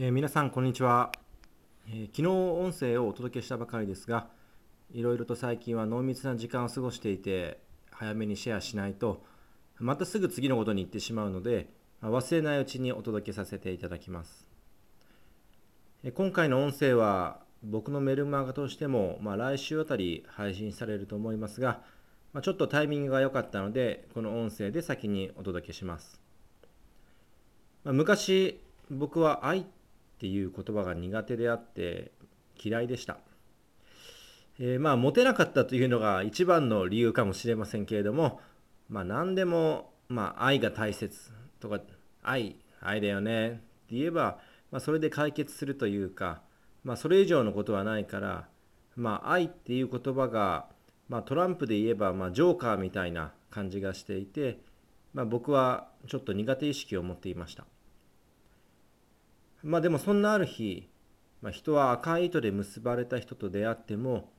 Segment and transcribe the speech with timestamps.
[0.00, 1.10] えー、皆さんこんにちは、
[1.88, 4.28] えー、昨日音声をお届けしたばかりですが
[4.92, 7.58] いろいろと最近は濃密な時間を過ごしていて
[7.90, 9.24] 早めにシェアしないと
[9.80, 11.66] またすぐ次のことに行ってしまうので
[12.00, 14.46] 忘れないうちにお届けさせていただきます、
[16.04, 21.80] えー、今回の音声は僕のメルマガとしても、まあ、来週あたり配信されると思いますが、
[22.32, 26.20] まあ、ちょっとタイミングが良かったのでこの音声で先にお届けします、
[27.82, 28.60] まあ、昔
[28.90, 29.44] 僕は
[30.18, 32.10] っていう言葉が苦手であって
[32.60, 33.18] 嫌いでした。
[34.58, 38.40] えー、まあモテなかったというのが一番の理由かもしれませんけれども
[38.88, 41.16] まあ何でも、まあ、愛が大切
[41.60, 41.80] とか
[42.22, 43.60] 愛愛だよねって
[43.90, 44.38] 言えば、
[44.72, 46.42] まあ、それで解決するというか、
[46.82, 48.48] まあ、それ以上のことはないから、
[48.96, 50.66] まあ、愛っていう言葉が、
[51.08, 54.58] まあ、トランプで言えば、まあ、ジョーカーみたいな感じがしていて、
[55.14, 57.64] まあ、僕はちょっと苦手意識を持っていました。
[59.62, 60.88] まあでもそんなある日、
[61.42, 64.30] まあ、人は赤い糸で結ばれた人と出会っても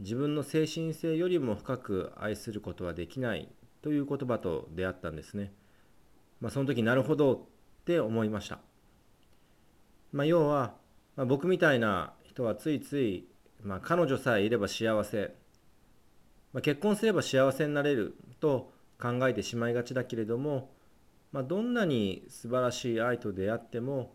[0.00, 3.48] 自分の精神性よりも深く愛することはできない
[3.82, 5.52] という言葉と出会ったんですね。
[6.40, 7.38] まあ、その時なるほどっ
[7.84, 8.60] て思いました。
[10.12, 10.74] まあ、要は、
[11.16, 13.26] まあ、僕みたいな人はついつい、
[13.62, 15.34] まあ、彼女さえいれば幸せ、
[16.52, 20.70] まあ、結婚すれば幸せになれると考えてしまいがちだけれども、
[21.32, 24.14] まあ、どんなに素晴らしい愛と出会っても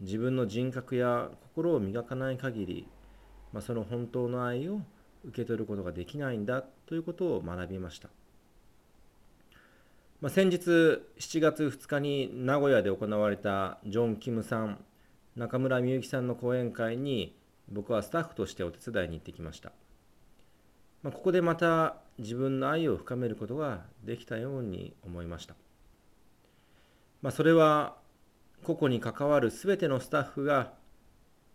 [0.00, 2.88] 自分の人格や心を磨かない限り、
[3.52, 4.80] まあ、その本当の愛を
[5.24, 8.08] 受け取ることができないんだということを学びました、
[10.20, 10.58] まあ、先日
[11.18, 14.84] 7月2日に名古屋で行われたジョン・キムさん
[15.34, 17.36] 中村みゆきさんの講演会に
[17.68, 19.72] 僕はスタッフとしてお手伝いに行ってきました、
[21.02, 25.54] まあ、ここでまた自分の愛を深めることができたように思いました、
[27.22, 27.96] まあ、それは
[28.66, 30.72] 個々に関わる全てのスタッフが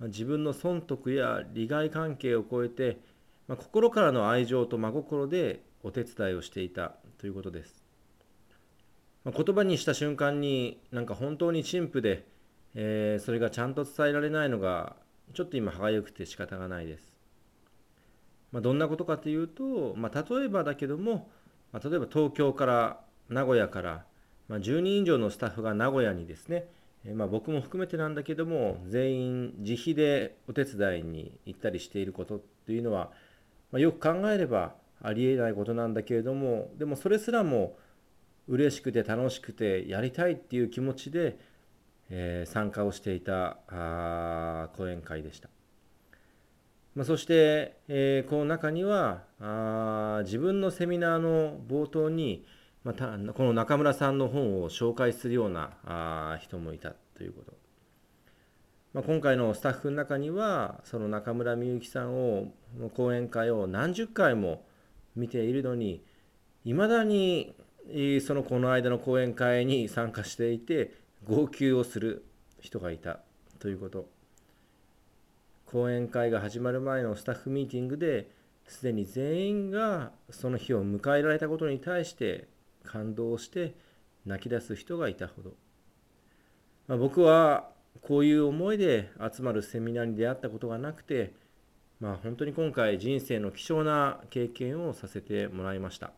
[0.00, 2.98] 自分の損得や利害関係を超えて
[3.46, 7.84] ま心からの愛情と真心でお手伝いをしていたということです。
[9.22, 12.26] ま言葉にした瞬間になんか本当に陳腐で、
[12.74, 14.96] えー、それがちゃんと伝えられないのが
[15.34, 17.12] ちょっと今歯がゆくて仕方がないです。
[18.50, 21.28] まあ、どんなことかというと、まあ、例えばだけども、
[21.70, 24.04] まあ、例えば東京から名古屋から、
[24.48, 26.66] まあ、10人以上のスタッフが名古屋にですね
[27.12, 33.10] まあ、僕も含めてなんだけども全員自費でお手伝いに行ったりしていることっていうのは、
[33.70, 37.76] まあ、よく考えればありえないことなんだけれどもでもそれすらも
[38.48, 41.38] 嬉しくて楽しくてやりたいっていう気持ちで、
[42.08, 45.48] えー、参加をしていたあ講演会でした。
[46.94, 52.46] まあ、そして、えー、この中にはあ自分のセミナーの冒頭に
[52.84, 57.54] またこの中村さんの本を紹介するようなあ人もいたということ、
[58.92, 64.64] まあ、今回のスタッフの中にはその中村みゆきさんをの講演会を何十回も
[65.16, 66.04] 見ているのに
[66.64, 67.54] いまだに
[68.26, 70.92] そのこの間の講演会に参加していて
[71.26, 72.26] 号泣をする
[72.60, 73.20] 人がいた
[73.58, 74.14] ということ。
[75.74, 78.30] 講演会が始まる前のスタッフミーティングで
[78.68, 82.46] すでに全員がその日を迎えられたことに対して
[82.84, 83.74] 感動して
[84.26, 85.54] 泣き出す人がいたほど、
[86.86, 87.70] まあ、僕は
[88.02, 91.34] こういう思いで集まるセミナーに出会ったことがなくて、
[92.00, 96.12] まあ、本当に今回人生の貴重な経験をさせてもらいました、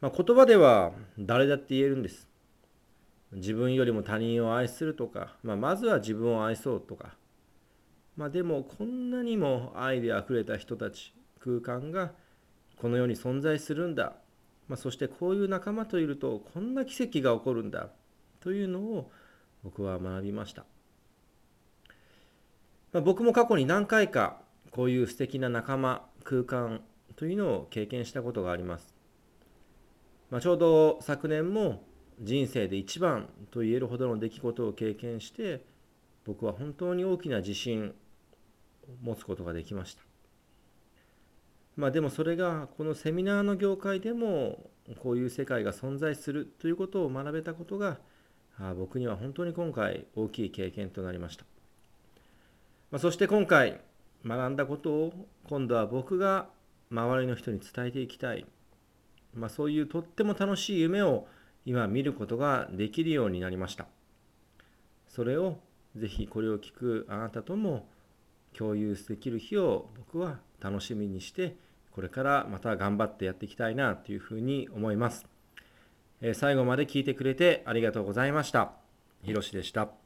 [0.00, 2.28] まあ、言葉では誰だって言えるんです。
[3.32, 7.16] 自分よりも他人を愛するとか、まあ、まずは自分を愛そうとか、
[8.16, 12.12] まあ、でもこんなにも愛であふれた人たち空間が
[12.76, 14.14] この世に存在するんだ
[14.68, 17.88] まあ、そしてこういう仲間といるとこんな奇跡が起こるんだ
[18.40, 19.10] というのを
[19.62, 20.64] 僕は学びました、
[22.92, 24.40] まあ、僕も過去に何回か
[24.70, 26.80] こういう素敵な仲間空間
[27.16, 28.94] というのを経験したことがあります、
[30.30, 31.82] まあ、ちょうど昨年も
[32.20, 35.64] 人生で一番と言えるほどの出来事を経験して
[36.24, 37.94] 僕は本当に大きな自信
[38.82, 40.15] を持つことができました。
[41.76, 47.98] まあでもそれがこのセミナーの業界でもこういう世界が存在するということを学べたことが
[48.76, 51.44] 僕には本当に今回大きい経験となりました、
[52.90, 53.80] まあ、そして今回
[54.24, 55.12] 学んだことを
[55.48, 56.48] 今度は僕が
[56.90, 58.46] 周りの人に伝えていきたい、
[59.34, 61.26] まあ、そういうとっても楽しい夢を
[61.66, 63.86] 今見ることができるようになりました。
[65.08, 65.58] それを
[65.96, 67.88] ぜひこれを聞くあなたとも
[68.56, 71.56] 共有できる日を僕は楽しみにして
[71.96, 75.24] これからまた頑張ってやっていきたいなというふうに思います。
[76.20, 78.72] え最後まで聞いてくれてありがとうございました。
[79.22, 80.05] ひろしでした。